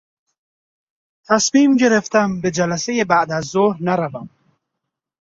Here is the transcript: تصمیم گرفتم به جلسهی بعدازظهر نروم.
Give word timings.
تصمیم 1.27 1.75
گرفتم 1.75 2.41
به 2.41 2.51
جلسهی 2.51 3.03
بعدازظهر 3.03 3.77
نروم. 3.83 4.29